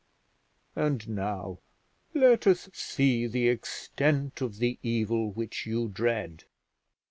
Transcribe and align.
And 0.75 1.07
now 1.09 1.59
let 2.15 2.47
us 2.47 2.71
see 2.73 3.27
the 3.27 3.47
extent 3.49 4.41
of 4.41 4.57
the 4.57 4.79
evil 4.81 5.29
which 5.29 5.67
you 5.67 5.89
dread. 5.89 6.45